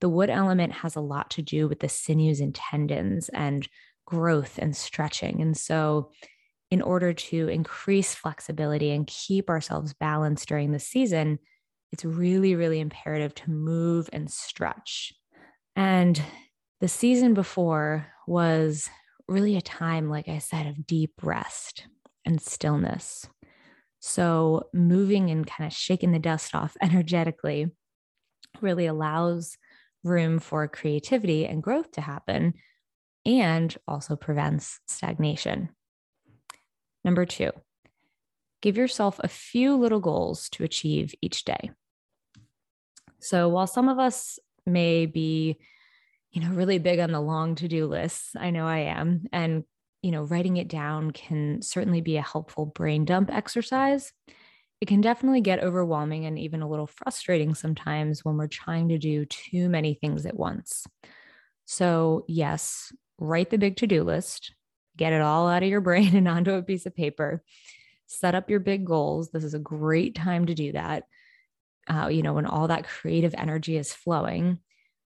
the 0.00 0.08
wood 0.08 0.30
element 0.30 0.72
has 0.72 0.96
a 0.96 1.00
lot 1.00 1.30
to 1.32 1.42
do 1.42 1.68
with 1.68 1.80
the 1.80 1.88
sinews 1.90 2.40
and 2.40 2.54
tendons 2.54 3.28
and 3.28 3.68
growth 4.06 4.58
and 4.58 4.76
stretching. 4.76 5.40
And 5.40 5.56
so, 5.56 6.10
in 6.70 6.82
order 6.82 7.12
to 7.12 7.48
increase 7.48 8.14
flexibility 8.14 8.92
and 8.92 9.06
keep 9.06 9.50
ourselves 9.50 9.92
balanced 9.92 10.48
during 10.48 10.70
the 10.70 10.78
season, 10.78 11.40
it's 11.92 12.04
really, 12.04 12.54
really 12.54 12.78
imperative 12.78 13.34
to 13.36 13.50
move 13.50 14.08
and 14.12 14.30
stretch. 14.30 15.12
And 15.74 16.22
the 16.80 16.88
season 16.88 17.34
before 17.34 18.06
was 18.26 18.88
really 19.26 19.56
a 19.56 19.60
time, 19.60 20.08
like 20.08 20.28
I 20.28 20.38
said, 20.38 20.66
of 20.66 20.86
deep 20.86 21.12
rest 21.22 21.86
and 22.24 22.40
stillness. 22.40 23.26
So, 23.98 24.68
moving 24.72 25.30
and 25.30 25.46
kind 25.46 25.66
of 25.66 25.76
shaking 25.76 26.12
the 26.12 26.18
dust 26.18 26.54
off 26.54 26.76
energetically 26.82 27.66
really 28.60 28.86
allows 28.86 29.56
room 30.02 30.38
for 30.38 30.66
creativity 30.68 31.46
and 31.46 31.62
growth 31.62 31.92
to 31.92 32.00
happen 32.00 32.54
and 33.24 33.76
also 33.86 34.16
prevents 34.16 34.80
stagnation. 34.86 35.70
Number 37.04 37.24
two, 37.24 37.50
give 38.62 38.76
yourself 38.76 39.20
a 39.20 39.28
few 39.28 39.76
little 39.76 40.00
goals 40.00 40.48
to 40.50 40.64
achieve 40.64 41.14
each 41.20 41.44
day. 41.44 41.70
So, 43.18 43.48
while 43.48 43.66
some 43.66 43.88
of 43.88 43.98
us 43.98 44.38
may 44.66 45.06
be 45.06 45.58
you 46.32 46.40
know, 46.40 46.50
really 46.50 46.78
big 46.78 47.00
on 47.00 47.10
the 47.12 47.20
long 47.20 47.56
to 47.56 47.68
do 47.68 47.86
lists. 47.86 48.36
I 48.38 48.50
know 48.50 48.66
I 48.66 48.78
am. 48.78 49.24
And, 49.32 49.64
you 50.02 50.12
know, 50.12 50.22
writing 50.22 50.56
it 50.56 50.68
down 50.68 51.10
can 51.10 51.60
certainly 51.62 52.00
be 52.00 52.16
a 52.16 52.22
helpful 52.22 52.66
brain 52.66 53.04
dump 53.04 53.30
exercise. 53.32 54.12
It 54.80 54.86
can 54.86 55.00
definitely 55.00 55.40
get 55.40 55.62
overwhelming 55.62 56.24
and 56.24 56.38
even 56.38 56.62
a 56.62 56.68
little 56.68 56.86
frustrating 56.86 57.54
sometimes 57.54 58.24
when 58.24 58.36
we're 58.36 58.46
trying 58.46 58.88
to 58.90 58.98
do 58.98 59.26
too 59.26 59.68
many 59.68 59.94
things 59.94 60.24
at 60.24 60.36
once. 60.36 60.86
So, 61.66 62.24
yes, 62.28 62.92
write 63.20 63.50
the 63.50 63.58
big 63.58 63.76
to 63.76 63.86
do 63.86 64.02
list, 64.02 64.54
get 64.96 65.12
it 65.12 65.20
all 65.20 65.48
out 65.48 65.62
of 65.62 65.68
your 65.68 65.80
brain 65.82 66.16
and 66.16 66.26
onto 66.26 66.52
a 66.52 66.62
piece 66.62 66.86
of 66.86 66.96
paper, 66.96 67.42
set 68.06 68.34
up 68.34 68.50
your 68.50 68.60
big 68.60 68.84
goals. 68.84 69.30
This 69.30 69.44
is 69.44 69.54
a 69.54 69.58
great 69.60 70.14
time 70.14 70.46
to 70.46 70.54
do 70.54 70.72
that. 70.72 71.04
Uh, 71.88 72.08
you 72.08 72.22
know, 72.22 72.32
when 72.32 72.46
all 72.46 72.68
that 72.68 72.86
creative 72.86 73.34
energy 73.36 73.76
is 73.76 73.92
flowing. 73.92 74.58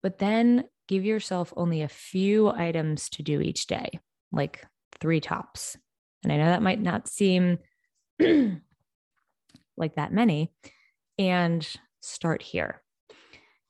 But 0.02 0.19
then 0.19 0.64
give 0.88 1.04
yourself 1.04 1.52
only 1.57 1.83
a 1.83 1.88
few 1.88 2.49
items 2.49 3.09
to 3.11 3.23
do 3.23 3.40
each 3.40 3.66
day, 3.66 4.00
like 4.33 4.64
three 5.00 5.21
tops. 5.21 5.76
And 6.25 6.33
I 6.33 6.37
know 6.37 6.47
that 6.47 6.62
might 6.62 6.81
not 6.81 7.09
seem 7.09 7.59
like 9.76 9.95
that 9.97 10.12
many. 10.12 10.52
And 11.19 11.66
start 12.02 12.42
here. 12.42 12.83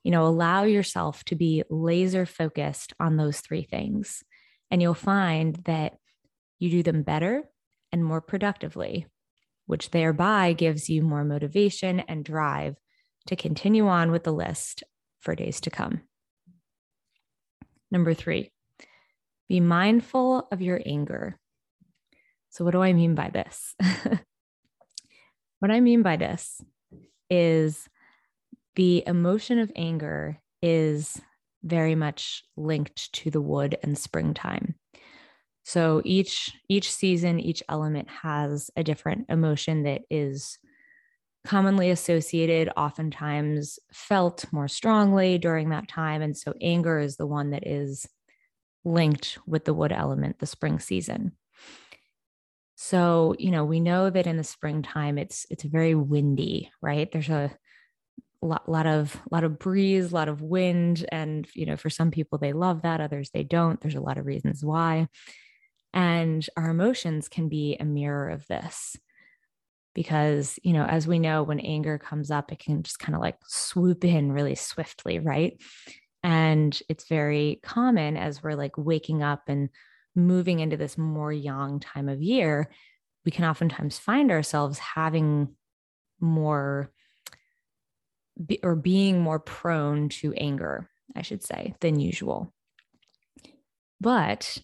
You 0.03 0.11
know, 0.11 0.27
allow 0.27 0.65
yourself 0.65 1.25
to 1.27 1.37
be 1.37 1.63
laser 1.71 2.27
focused 2.27 2.93
on 2.99 3.17
those 3.17 3.41
three 3.41 3.63
things. 3.63 4.25
And 4.73 4.81
you'll 4.81 4.95
find 4.95 5.55
that 5.67 5.99
you 6.59 6.71
do 6.71 6.83
them 6.83 7.03
better 7.03 7.45
and 7.93 8.03
more 8.03 8.23
productively, 8.23 9.07
which 9.67 9.91
thereby 9.91 10.55
gives 10.55 10.89
you 10.89 11.03
more 11.03 11.25
motivation 11.25 12.01
and 12.01 12.25
drive 12.25 12.77
to 13.27 13.37
continue 13.37 13.87
on 13.87 14.11
with 14.11 14.25
the 14.25 14.33
list 14.33 14.83
for 15.21 15.35
days 15.35 15.61
to 15.61 15.71
come. 15.71 16.01
Number 17.91 18.15
three, 18.15 18.51
be 19.47 19.61
mindful 19.61 20.49
of 20.51 20.63
your 20.63 20.81
anger. 20.87 21.39
So, 22.49 22.65
what 22.65 22.71
do 22.71 22.83
I 22.83 22.95
mean 22.95 23.15
by 23.15 23.29
this? 23.29 23.75
what 25.59 25.71
I 25.71 25.81
mean 25.81 26.03
by 26.03 26.17
this 26.17 26.63
is 27.29 27.89
the 28.77 29.05
emotion 29.07 29.59
of 29.59 29.71
anger 29.77 30.41
is 30.63 31.21
very 31.63 31.95
much 31.95 32.45
linked 32.57 33.13
to 33.13 33.31
the 33.31 33.41
wood 33.41 33.77
and 33.83 33.97
springtime. 33.97 34.75
So 35.65 36.03
each 36.05 36.51
each 36.69 36.93
season, 36.93 37.39
each 37.39 37.63
element 37.69 38.09
has 38.09 38.71
a 38.77 38.83
different 38.83 39.27
emotion 39.29 39.85
that 39.85 40.03
is 40.11 40.59
commonly 41.45 41.91
associated, 41.91 42.71
oftentimes 42.77 43.79
felt 43.93 44.45
more 44.53 44.69
strongly 44.69 45.39
during 45.39 45.71
that 45.71 45.89
time. 45.89 46.23
And 46.23 46.37
so 46.37 46.55
anger 46.61 46.99
is 46.99 47.17
the 47.17 47.27
one 47.27 47.51
that 47.51 47.67
is 47.67 48.07
linked 48.85 49.39
with 49.47 49.65
the 49.65 49.75
wood 49.75 49.93
element, 49.93 50.39
the 50.39 50.47
spring 50.47 50.79
season. 50.79 51.33
So, 52.75 53.37
you 53.39 53.51
know, 53.53 53.65
we 53.65 53.79
know 53.79 54.11
that 54.11 54.27
in 54.27 54.37
the 54.37 54.45
springtime 54.45 55.19
it's 55.19 55.47
it's 55.51 55.63
very 55.63 55.95
windy, 55.95 56.71
right? 56.81 57.11
There's 57.11 57.29
a 57.29 57.57
lot, 58.43 58.69
lot 58.69 58.87
of 58.87 59.21
lot 59.31 59.45
of 59.45 59.59
breeze, 59.59 60.13
a 60.13 60.15
lot 60.15 60.29
of 60.29 60.43
wind, 60.43 61.07
and 61.11 61.47
you 61.55 61.67
know, 61.67 61.77
for 61.77 61.91
some 61.91 62.11
people 62.11 62.39
they 62.39 62.53
love 62.53 62.83
that, 62.83 63.01
others 63.01 63.31
they 63.33 63.45
don't. 63.45 63.81
There's 63.81 63.95
a 63.95 64.01
lot 64.01 64.19
of 64.19 64.27
reasons 64.27 64.65
why. 64.65 65.09
And 65.95 66.47
our 66.57 66.71
emotions 66.71 67.29
can 67.29 67.49
be 67.49 67.77
a 67.79 67.85
mirror 67.85 68.31
of 68.31 68.47
this 68.47 68.97
because 69.95 70.59
you 70.63 70.73
know 70.73 70.85
as 70.85 71.07
we 71.07 71.19
know 71.19 71.43
when 71.43 71.61
anger 71.61 71.99
comes 71.99 72.31
up 72.31 72.51
it 72.51 72.59
can 72.59 72.83
just 72.83 72.99
kind 72.99 73.15
of 73.15 73.21
like 73.21 73.37
swoop 73.47 74.05
in 74.05 74.33
really 74.33 74.55
swiftly 74.55 75.19
right 75.19 75.61
and 76.23 76.81
it's 76.89 77.09
very 77.09 77.61
common 77.63 78.17
as 78.17 78.43
we're 78.43 78.55
like 78.55 78.77
waking 78.79 79.23
up 79.23 79.43
and 79.49 79.69
moving 80.15 80.61
into 80.61 80.77
this 80.77 80.97
more 80.97 81.33
yang 81.33 81.81
time 81.81 82.09
of 82.09 82.23
year 82.23 82.71
we 83.25 83.33
can 83.33 83.45
oftentimes 83.45 83.99
find 83.99 84.31
ourselves 84.31 84.79
having 84.79 85.55
more 86.21 86.91
be, 88.45 88.59
or 88.63 88.75
being 88.75 89.21
more 89.21 89.39
prone 89.39 90.09
to 90.09 90.33
anger, 90.35 90.89
I 91.17 91.23
should 91.23 91.43
say, 91.43 91.75
than 91.81 92.01
usual. 92.01 92.53
But 94.01 94.59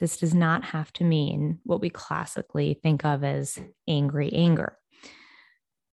this 0.00 0.18
does 0.18 0.34
not 0.34 0.64
have 0.64 0.92
to 0.94 1.04
mean 1.04 1.58
what 1.64 1.80
we 1.80 1.90
classically 1.90 2.78
think 2.82 3.04
of 3.04 3.24
as 3.24 3.58
angry 3.88 4.32
anger. 4.32 4.76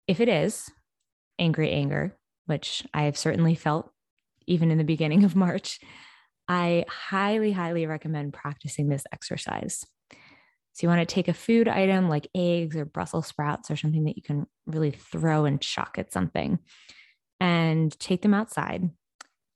If 0.06 0.20
it 0.20 0.28
is 0.28 0.70
angry 1.38 1.70
anger, 1.70 2.16
which 2.46 2.86
I 2.94 3.02
have 3.02 3.18
certainly 3.18 3.54
felt 3.54 3.90
even 4.46 4.70
in 4.70 4.78
the 4.78 4.84
beginning 4.84 5.24
of 5.24 5.36
March, 5.36 5.78
I 6.48 6.84
highly, 6.88 7.52
highly 7.52 7.86
recommend 7.86 8.32
practicing 8.32 8.88
this 8.88 9.04
exercise. 9.12 9.84
So, 10.80 10.86
you 10.86 10.88
want 10.88 11.06
to 11.06 11.14
take 11.14 11.28
a 11.28 11.34
food 11.34 11.68
item 11.68 12.08
like 12.08 12.26
eggs 12.34 12.74
or 12.74 12.86
Brussels 12.86 13.26
sprouts 13.26 13.70
or 13.70 13.76
something 13.76 14.04
that 14.04 14.16
you 14.16 14.22
can 14.22 14.46
really 14.66 14.92
throw 14.92 15.44
and 15.44 15.60
chuck 15.60 15.96
at 15.98 16.10
something 16.10 16.58
and 17.38 17.98
take 18.00 18.22
them 18.22 18.32
outside 18.32 18.88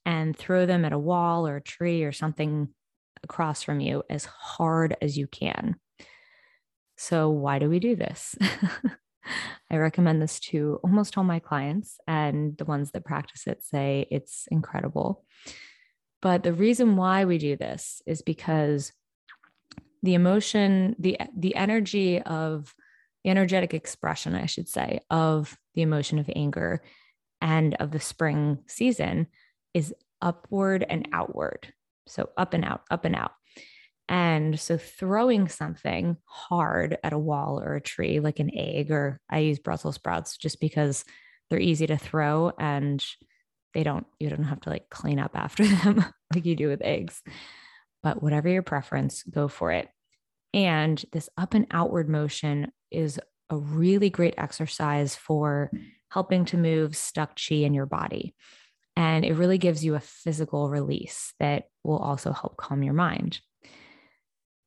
and 0.05 0.37
throw 0.37 0.67
them 0.67 0.85
at 0.85 0.93
a 0.93 0.99
wall 0.99 1.49
or 1.49 1.57
a 1.57 1.63
tree 1.63 2.05
or 2.05 2.13
something 2.13 2.69
across 3.23 3.63
from 3.63 3.81
you 3.81 4.03
as 4.11 4.27
hard 4.27 4.99
as 5.01 5.17
you 5.17 5.27
can. 5.27 5.77
So, 6.99 7.31
why 7.31 7.59
do 7.59 7.71
we 7.71 7.79
do 7.79 7.97
this? 7.97 8.37
I 9.71 9.77
recommend 9.79 10.21
this 10.21 10.39
to 10.41 10.79
almost 10.85 11.17
all 11.17 11.25
my 11.25 11.39
clients, 11.39 11.97
and 12.07 12.55
the 12.59 12.67
ones 12.67 12.91
that 12.91 13.07
practice 13.07 13.47
it 13.47 13.65
say 13.65 14.07
it's 14.11 14.47
incredible. 14.51 15.25
But 16.21 16.43
the 16.43 16.53
reason 16.53 16.97
why 16.97 17.25
we 17.25 17.39
do 17.39 17.57
this 17.57 18.03
is 18.05 18.21
because 18.21 18.93
the 20.05 20.15
emotion, 20.15 20.95
the 20.99 21.19
the 21.37 21.57
energy 21.57 22.21
of 22.21 22.75
the 23.25 23.31
energetic 23.31 23.73
expression, 23.73 24.35
I 24.35 24.47
should 24.47 24.69
say, 24.69 25.01
of 25.11 25.57
the 25.75 25.83
emotion 25.83 26.19
of 26.19 26.31
anger 26.37 26.83
and 27.41 27.75
of 27.77 27.91
the 27.91 28.01
spring 28.01 28.59
season 28.67 29.29
is 29.73 29.95
upward 30.21 30.85
and 30.89 31.09
outward. 31.13 31.73
So 32.07 32.29
up 32.37 32.53
and 32.53 32.67
out, 32.67 32.83
up 32.91 33.07
and 33.07 33.17
out. 33.17 33.33
And 34.07 34.61
so 34.61 34.77
throwing 34.77 35.49
something 35.49 36.19
hard 36.27 36.99
at 37.03 37.15
a 37.15 37.19
wall 37.19 37.59
or 37.65 37.75
a 37.75 37.81
tree, 37.81 38.21
like 38.21 38.39
an 38.41 38.51
egg, 38.55 38.91
or 38.91 39.19
I 39.31 39.39
use 39.39 39.59
Brussels 39.59 39.95
sprouts 39.95 40.37
just 40.37 40.61
because 40.61 41.07
they're 41.49 41.59
easy 41.59 41.87
to 41.87 41.97
throw 41.97 42.53
and 42.59 43.03
they 43.73 43.83
don't, 43.83 44.07
you 44.21 44.29
don't 44.29 44.45
have 44.45 44.61
to 44.61 44.71
like 44.71 44.91
clean 44.91 45.19
up 45.19 45.33
after 45.35 45.67
them 45.67 46.05
like 46.35 46.45
you 46.45 46.57
do 46.57 46.69
with 46.69 46.83
eggs. 46.83 47.23
But 48.03 48.23
whatever 48.23 48.51
your 48.51 48.63
preference, 48.63 49.23
go 49.23 49.49
for 49.49 49.73
it. 49.73 49.89
And 50.55 51.05
this 51.13 51.29
up 51.37 51.53
and 51.53 51.67
outward 51.73 52.09
motion 52.09 52.71
is 52.93 53.21
a 53.51 53.57
really 53.57 54.09
great 54.09 54.35
exercise 54.39 55.17
for 55.17 55.71
helping 56.11 56.45
to 56.47 56.57
move 56.57 56.97
stuck 56.97 57.37
chi 57.37 57.57
in 57.57 57.75
your 57.75 57.87
body. 57.87 58.37
And 58.97 59.25
it 59.25 59.35
really 59.35 59.59
gives 59.59 59.85
you 59.85 59.97
a 59.97 60.01
physical 60.01 60.71
release 60.71 61.35
that 61.41 61.65
will 61.83 61.99
also 61.99 62.33
help 62.33 62.57
calm 62.57 62.85
your 62.85 62.95
mind. 62.95 63.41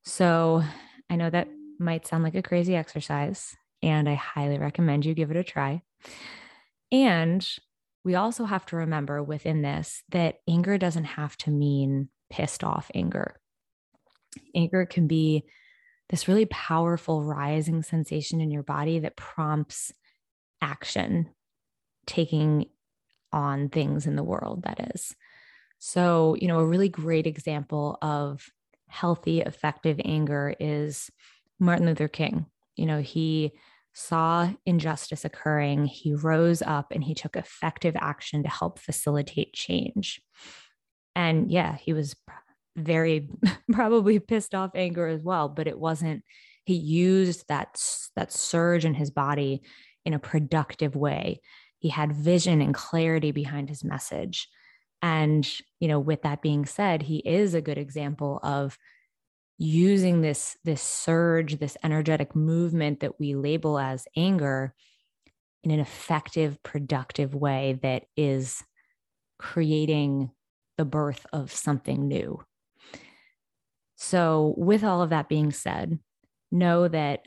So 0.04 0.62
I 1.10 1.16
know 1.16 1.30
that 1.30 1.48
might 1.80 2.06
sound 2.06 2.24
like 2.24 2.36
a 2.36 2.42
crazy 2.42 2.76
exercise, 2.76 3.56
and 3.82 4.10
I 4.10 4.16
highly 4.16 4.58
recommend 4.58 5.06
you 5.06 5.14
give 5.14 5.32
it 5.32 5.38
a 5.38 5.44
try. 5.44 5.82
And 6.92 7.48
we 8.04 8.16
also 8.16 8.44
have 8.44 8.66
to 8.68 8.78
remember 8.78 9.24
within 9.24 9.62
this 9.62 10.04
that 10.10 10.40
anger 10.50 10.78
doesn't 10.78 11.06
have 11.06 11.38
to 11.38 11.50
mean 11.50 12.10
pissed 12.30 12.64
off 12.64 12.92
anger. 12.94 13.40
Anger 14.54 14.86
can 14.86 15.08
be 15.08 15.46
this 16.10 16.28
really 16.28 16.46
powerful 16.46 17.24
rising 17.24 17.84
sensation 17.84 18.42
in 18.42 18.52
your 18.52 18.64
body 18.64 19.00
that 19.00 19.18
prompts 19.18 19.92
action, 20.62 21.30
taking 22.06 22.66
on 23.32 23.70
things 23.70 24.08
in 24.08 24.16
the 24.16 24.24
world, 24.24 24.64
that 24.64 24.92
is. 24.96 25.16
So, 25.80 26.36
you 26.40 26.48
know, 26.48 26.60
a 26.60 26.66
really 26.66 26.90
great 26.90 27.28
example 27.28 27.98
of 28.02 28.50
healthy, 28.88 29.42
effective 29.42 30.00
anger 30.04 30.56
is 30.60 31.12
Martin 31.60 31.86
Luther 31.86 32.08
King. 32.08 32.46
You 32.76 32.86
know, 32.86 33.02
he 33.02 33.52
saw 33.94 34.50
injustice 34.66 35.26
occurring, 35.26 35.86
he 35.86 36.14
rose 36.14 36.62
up 36.62 36.92
and 36.92 37.04
he 37.04 37.16
took 37.16 37.36
effective 37.36 37.96
action 38.00 38.44
to 38.44 38.50
help 38.50 38.80
facilitate 38.80 39.54
change. 39.54 40.22
And 41.16 41.52
yeah, 41.52 41.76
he 41.76 41.94
was 41.94 42.16
very 42.78 43.28
probably 43.72 44.20
pissed 44.20 44.56
off 44.56 44.72
anger 44.76 45.08
as 45.08 45.22
well, 45.24 45.50
but 45.50 45.68
it 45.68 45.80
wasn't 45.80 46.24
he 46.66 46.76
used 46.76 47.46
that 47.48 47.82
that 48.18 48.32
surge 48.32 48.84
in 48.84 48.94
his 48.94 49.10
body 49.10 49.62
in 50.06 50.14
a 50.14 50.20
productive 50.20 50.96
way. 50.96 51.40
He 51.80 51.90
had 51.90 52.12
vision 52.12 52.62
and 52.62 52.74
clarity 52.74 53.32
behind 53.32 53.70
his 53.70 53.84
message. 53.84 54.50
And, 55.02 55.48
you 55.80 55.88
know, 55.88 56.00
with 56.00 56.24
that 56.24 56.42
being 56.42 56.66
said, 56.66 57.04
he 57.04 57.18
is 57.20 57.54
a 57.54 57.62
good 57.62 57.78
example 57.78 58.40
of 58.44 58.78
using 59.58 60.22
this 60.22 60.58
this 60.66 60.82
surge 60.82 61.58
this 61.58 61.78
energetic 61.84 62.36
movement 62.36 63.00
that 63.00 63.20
we 63.20 63.34
label 63.34 63.80
as 63.80 64.06
anger 64.16 64.76
in 65.64 65.72
an 65.72 65.80
effective 65.80 66.62
productive 66.64 67.34
way 67.34 67.80
that 67.82 68.04
is 68.16 68.62
creating 69.40 70.30
the 70.78 70.86
birth 70.86 71.26
of 71.34 71.52
something 71.52 72.08
new 72.08 72.40
so 73.98 74.54
with 74.58 74.84
all 74.84 75.02
of 75.02 75.10
that 75.10 75.28
being 75.28 75.52
said 75.52 76.00
know 76.52 76.88
that 76.88 77.26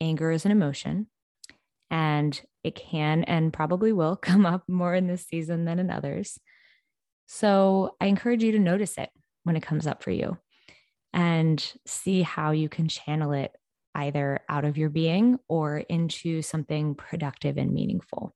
anger 0.00 0.30
is 0.30 0.44
an 0.44 0.52
emotion 0.52 1.06
and 1.90 2.42
it 2.62 2.76
can 2.76 3.24
and 3.24 3.52
probably 3.52 3.92
will 3.92 4.16
come 4.22 4.46
up 4.46 4.62
more 4.68 4.94
in 4.94 5.08
this 5.08 5.26
season 5.26 5.64
than 5.64 5.78
in 5.78 5.90
others 5.90 6.38
so 7.26 7.96
I 7.98 8.06
encourage 8.06 8.42
you 8.42 8.52
to 8.52 8.58
notice 8.58 8.98
it 8.98 9.08
when 9.44 9.56
it 9.56 9.62
comes 9.62 9.86
up 9.86 10.02
for 10.02 10.10
you 10.10 10.36
and 11.12 11.72
see 11.86 12.22
how 12.22 12.50
you 12.50 12.68
can 12.68 12.88
channel 12.88 13.32
it 13.32 13.52
either 13.94 14.40
out 14.48 14.64
of 14.64 14.76
your 14.78 14.90
being 14.90 15.38
or 15.48 15.78
into 15.78 16.42
something 16.42 16.94
productive 16.94 17.58
and 17.58 17.72
meaningful. 17.72 18.34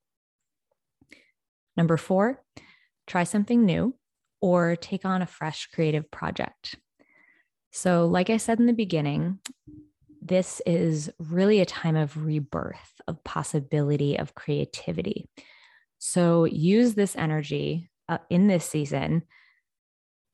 Number 1.76 1.96
four, 1.96 2.42
try 3.06 3.24
something 3.24 3.64
new 3.64 3.94
or 4.40 4.76
take 4.76 5.04
on 5.04 5.22
a 5.22 5.26
fresh 5.26 5.68
creative 5.74 6.10
project. 6.10 6.76
So, 7.76 8.06
like 8.06 8.30
I 8.30 8.38
said 8.38 8.58
in 8.58 8.64
the 8.64 8.72
beginning, 8.72 9.38
this 10.22 10.62
is 10.64 11.10
really 11.18 11.60
a 11.60 11.66
time 11.66 11.94
of 11.94 12.24
rebirth, 12.24 13.02
of 13.06 13.22
possibility, 13.22 14.18
of 14.18 14.34
creativity. 14.34 15.28
So, 15.98 16.46
use 16.46 16.94
this 16.94 17.14
energy 17.16 17.90
uh, 18.08 18.16
in 18.30 18.46
this 18.46 18.64
season 18.64 19.24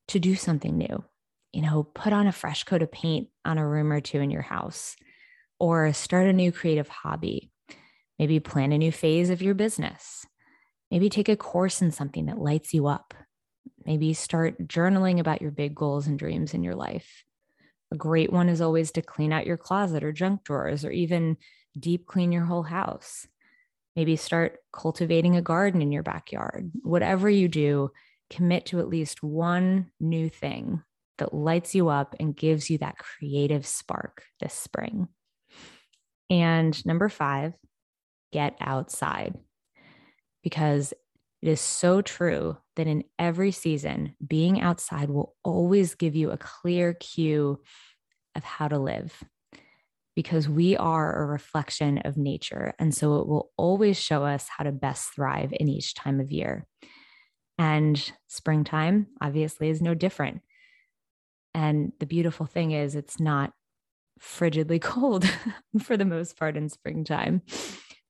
to 0.07 0.21
do 0.21 0.37
something 0.37 0.79
new. 0.79 1.05
You 1.53 1.63
know, 1.63 1.83
put 1.83 2.13
on 2.13 2.29
a 2.29 2.33
fresh 2.33 2.63
coat 2.63 2.81
of 2.81 2.93
paint 2.93 3.27
on 3.45 3.59
a 3.59 3.67
room 3.67 3.91
or 3.91 4.01
two 4.01 4.21
in 4.21 4.31
your 4.31 4.43
house, 4.43 4.95
or 5.59 5.93
start 5.93 6.29
a 6.29 6.33
new 6.33 6.53
creative 6.53 6.87
hobby. 6.87 7.51
Maybe 8.21 8.39
plan 8.39 8.71
a 8.71 8.79
new 8.79 8.93
phase 8.93 9.31
of 9.31 9.43
your 9.43 9.55
business. 9.55 10.25
Maybe 10.93 11.09
take 11.09 11.29
a 11.29 11.37
course 11.37 11.83
in 11.83 11.91
something 11.91 12.27
that 12.27 12.39
lights 12.39 12.73
you 12.73 12.87
up. 12.87 13.15
Maybe 13.85 14.15
start 14.15 14.69
journaling 14.69 15.19
about 15.19 15.43
your 15.43 15.51
big 15.51 15.75
goals 15.75 16.07
and 16.07 16.17
dreams 16.17 16.55
in 16.55 16.63
your 16.63 16.77
life. 16.77 17.25
A 17.93 17.95
great 17.95 18.33
one 18.33 18.49
is 18.49 18.63
always 18.63 18.91
to 18.93 19.03
clean 19.03 19.35
out 19.35 19.47
your 19.47 19.59
closet 19.59 20.03
or 20.03 20.13
junk 20.13 20.45
drawers, 20.45 20.83
or 20.83 20.91
even 20.91 21.37
deep 21.79 22.07
clean 22.07 22.33
your 22.33 22.47
whole 22.47 22.63
house. 22.63 23.27
Maybe 23.95 24.17
start 24.17 24.61
cultivating 24.73 25.37
a 25.37 25.43
garden 25.43 25.83
in 25.83 25.93
your 25.93 26.03
backyard. 26.03 26.71
Whatever 26.83 27.29
you 27.29 27.49
do, 27.49 27.91
commit 28.31 28.65
to 28.67 28.81
at 28.81 28.89
least 28.89 29.23
one 29.23 29.91
new 30.01 30.31
thing 30.31 30.83
that 31.19 31.35
lights 31.35 31.75
you 31.75 31.91
up 31.91 32.17
and 32.19 32.35
gives 32.35 32.71
you 32.71 32.79
that 32.79 32.97
creative 32.97 33.67
spark 33.67 34.23
this 34.41 34.55
spring. 34.55 35.09
And 36.31 36.87
number 36.87 37.11
five, 37.11 37.53
get 38.33 38.57
outside 38.59 39.35
because 40.43 40.95
it 41.43 41.49
is 41.49 41.61
so 41.61 42.01
true 42.01 42.57
that 42.77 42.87
in 42.87 43.03
every 43.19 43.51
season, 43.51 44.15
being 44.25 44.61
outside 44.61 45.11
will 45.11 45.35
always 45.43 45.97
give 45.97 46.15
you 46.15 46.31
a 46.31 46.39
clear 46.39 46.95
cue 46.95 47.61
of 48.37 48.45
how 48.45 48.69
to 48.69 48.79
live 48.79 49.13
because 50.15 50.49
we 50.49 50.77
are 50.77 51.23
a 51.23 51.27
reflection 51.27 51.99
of 51.99 52.17
nature. 52.17 52.75
And 52.79 52.95
so 52.95 53.17
it 53.17 53.27
will 53.27 53.51
always 53.57 53.99
show 53.99 54.25
us 54.25 54.47
how 54.57 54.65
to 54.65 54.73
best 54.73 55.15
thrive 55.15 55.53
in 55.59 55.69
each 55.69 55.95
time 55.95 56.21
of 56.21 56.31
year. 56.31 56.67
And 57.59 58.13
springtime, 58.29 59.09
obviously, 59.21 59.69
is 59.69 59.83
no 59.83 59.95
different. 59.95 60.43
And 61.55 61.93
the 61.99 62.07
beautiful 62.07 62.47
thing 62.47 62.71
is, 62.71 62.95
it's 62.95 63.19
not 63.19 63.53
frigidly 64.21 64.79
cold 64.81 65.29
for 65.83 65.97
the 65.97 66.05
most 66.05 66.39
part 66.39 66.57
in 66.57 66.69
springtime. 66.69 67.43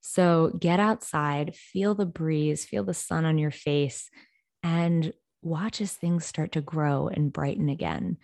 So 0.02 0.52
get 0.58 0.80
outside, 0.80 1.54
feel 1.56 1.94
the 1.94 2.06
breeze, 2.06 2.64
feel 2.64 2.84
the 2.84 2.92
sun 2.92 3.24
on 3.24 3.38
your 3.38 3.50
face, 3.50 4.10
and 4.62 5.12
watch 5.40 5.80
as 5.80 5.92
things 5.92 6.26
start 6.26 6.52
to 6.52 6.60
grow 6.60 7.08
and 7.08 7.32
brighten 7.32 7.68
again 7.70 8.18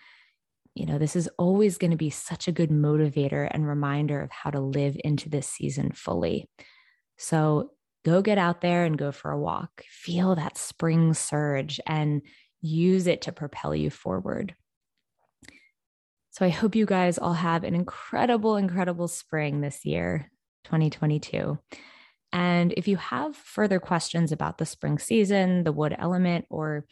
you 0.79 0.87
know, 0.87 0.97
this 0.97 1.17
is 1.17 1.29
always 1.39 1.77
going 1.77 1.91
to 1.91 1.97
be 1.97 2.11
such 2.11 2.47
a 2.47 2.53
good 2.53 2.71
motivator 2.71 3.49
and 3.51 3.67
reminder 3.67 4.23
of 4.23 4.31
how 4.31 4.51
to 4.51 4.61
live 4.61 4.97
into 5.03 5.29
this 5.29 5.49
season 5.49 5.91
fully. 5.91 6.49
So 7.17 7.73
go 8.05 8.23
get 8.23 8.39
out 8.39 8.61
there 8.61 8.85
and 8.85 8.97
go 8.97 9.11
for 9.11 9.33
a 9.33 9.41
walk. 9.41 9.83
Feel 9.89 10.37
that 10.37 10.57
spring 10.57 11.15
surge 11.15 11.81
and 11.85 12.23
use 12.61 13.09
it 13.09 13.23
to 13.23 13.33
propel 13.33 13.75
you 13.75 13.91
forward. 13.91 14.55
So 16.31 16.47
I 16.47 16.51
hope 16.51 16.77
you 16.77 16.87
guys 16.87 17.19
all 17.19 17.33
have 17.33 17.65
an 17.65 17.75
incredible, 17.75 18.57
incredible 18.57 19.09
spring 19.09 19.61
this 19.61 19.85
year, 19.85 20.31
2022. 20.69 21.59
And 22.33 22.75
if 22.77 22.87
you 22.87 22.99
have 22.99 23.35
further 23.35 23.81
questions 23.81 24.33
about 24.33 24.59
the 24.59 24.67
spring 24.67 24.99
season, 24.99 25.65
the 25.65 25.73
wood 25.73 25.97
element, 25.99 26.45
or 26.51 26.85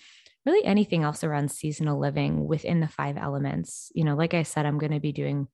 really 0.47 0.65
anything 0.65 1.03
else 1.03 1.23
around 1.23 1.51
seasonal 1.51 1.99
living 1.99 2.47
within 2.47 2.81
the 2.81 2.89
five 2.89 3.19
elements. 3.19 3.93
You 3.95 4.05
know, 4.05 4.15
like 4.15 4.33
I 4.33 4.45
said, 4.45 4.65
I'm 4.65 4.79
going 4.79 4.93
to 4.93 5.01
be 5.01 5.13
doing 5.13 5.49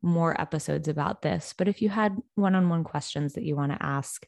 more 0.00 0.40
episodes 0.40 0.88
about 0.88 1.20
this. 1.20 1.52
But 1.56 1.68
if 1.68 1.82
you 1.82 1.90
had 1.90 2.16
one 2.36 2.54
on 2.54 2.68
one 2.68 2.84
questions 2.84 3.32
that 3.34 3.42
you 3.42 3.56
want 3.56 3.72
to 3.72 3.84
ask, 3.84 4.24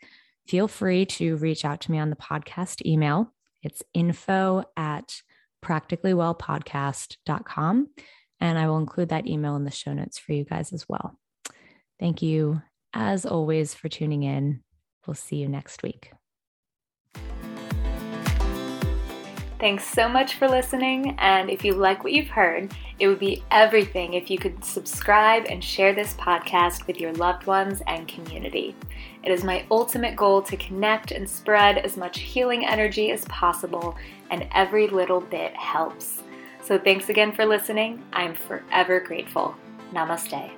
feel 0.47 0.69
free 0.69 1.07
to 1.07 1.37
reach 1.37 1.65
out 1.65 1.81
to 1.83 1.93
me 1.93 1.99
on 1.99 2.11
the 2.11 2.17
podcast 2.17 2.85
email. 2.85 3.33
It's 3.63 3.83
info 3.95 4.65
at 4.77 5.23
practicallywellpodcast.com. 5.65 7.89
And 8.41 8.59
I 8.59 8.69
will 8.69 8.79
include 8.79 9.09
that 9.11 9.27
email 9.27 9.57
in 9.57 9.65
the 9.65 9.71
show 9.71 9.93
notes 9.93 10.19
for 10.19 10.33
you 10.33 10.45
guys 10.45 10.73
as 10.73 10.89
well. 10.89 11.19
Thank 11.99 12.23
you, 12.23 12.63
as 12.93 13.27
always, 13.27 13.75
for 13.75 13.89
tuning 13.89 14.23
in. 14.23 14.61
We'll 15.07 15.15
see 15.15 15.37
you 15.37 15.49
next 15.49 15.83
week. 15.83 16.13
Thanks 19.59 19.85
so 19.85 20.09
much 20.09 20.35
for 20.35 20.49
listening. 20.49 21.17
And 21.19 21.51
if 21.51 21.65
you 21.65 21.73
like 21.73 22.05
what 22.05 22.13
you've 22.13 22.29
heard, 22.29 22.73
it 23.01 23.09
would 23.09 23.19
be 23.19 23.43
everything 23.51 24.15
if 24.15 24.31
you 24.31 24.39
could 24.39 24.65
subscribe 24.65 25.47
and 25.49 25.65
share 25.65 25.93
this 25.93 26.15
podcast 26.15 26.87
with 26.87 27.01
your 27.01 27.13
loved 27.15 27.47
ones 27.47 27.83
and 27.89 28.07
community. 28.07 28.77
It 29.25 29.33
is 29.33 29.43
my 29.43 29.65
ultimate 29.69 30.15
goal 30.15 30.43
to 30.43 30.57
connect 30.57 31.11
and 31.11 31.29
spread 31.29 31.79
as 31.79 31.97
much 31.97 32.21
healing 32.21 32.65
energy 32.65 33.11
as 33.11 33.25
possible, 33.25 33.97
and 34.31 34.47
every 34.53 34.87
little 34.87 35.21
bit 35.21 35.55
helps. 35.57 36.23
So 36.63 36.79
thanks 36.79 37.09
again 37.09 37.33
for 37.33 37.45
listening. 37.45 38.05
I'm 38.13 38.35
forever 38.35 39.01
grateful. 39.01 39.57
Namaste. 39.93 40.58